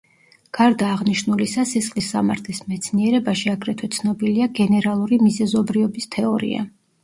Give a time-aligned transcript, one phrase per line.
[0.59, 6.69] გარდა აღნიშნულისა სისხლის სამართლის მეცნიერებაში აგრეთვე ცნობილია გენერალური მიზეზობრიობის თეორია.